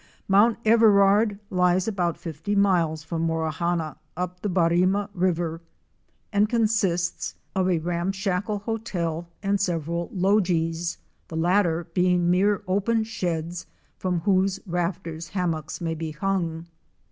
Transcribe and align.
Mount 0.27 0.57
Everard 0.65 1.37
lies 1.51 1.87
about 1.87 2.17
fifty 2.17 2.55
miles 2.55 3.03
from 3.03 3.21
Morawhanna 3.21 3.97
up 4.17 4.39
the 4.41 4.49
Barima 4.49 5.11
River 5.13 5.61
and 6.33 6.49
consists 6.49 7.35
of 7.55 7.69
a 7.69 7.77
ramshackle 7.77 8.57
hotel 8.57 9.27
and 9.43 9.59
138 9.59 9.59
OUR 9.59 9.59
SEARCH 9.59 9.85
FOR 9.85 9.91
A 9.91 9.93
WILDERNESS. 9.93 10.15
several 10.17 10.63
logies— 10.65 10.97
the 11.27 11.35
latter 11.37 11.83
being 11.93 12.31
mere 12.31 12.63
open 12.67 13.03
sheds 13.03 13.67
from 13.99 14.21
whose 14.21 14.59
rafters 14.65 15.27
hammocks 15.27 15.79
may 15.79 15.93
be 15.93 16.09
hung. 16.09 16.65